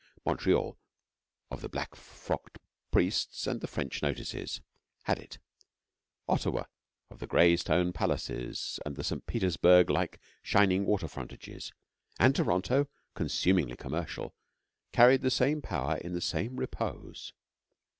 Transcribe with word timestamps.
Montreal, 0.25 0.79
of 1.51 1.61
the 1.61 1.69
black 1.69 1.93
frocked 1.95 2.57
priests 2.89 3.45
and 3.45 3.61
the 3.61 3.67
French 3.67 4.01
notices, 4.01 4.59
had 5.03 5.19
it; 5.19 5.35
and 5.35 5.39
Ottawa, 6.27 6.63
of 7.11 7.19
the 7.19 7.27
grey 7.27 7.55
stone 7.55 7.93
palaces 7.93 8.79
and 8.83 8.95
the 8.95 9.03
St. 9.03 9.27
Petersburg 9.27 9.91
like 9.91 10.19
shining 10.41 10.87
water 10.87 11.07
frontages; 11.07 11.71
and 12.19 12.35
Toronto, 12.35 12.87
consumingly 13.13 13.75
commercial, 13.75 14.33
carried 14.91 15.21
the 15.21 15.29
same 15.29 15.61
power 15.61 15.97
in 15.97 16.13
the 16.13 16.19
same 16.21 16.55
repose. 16.55 17.33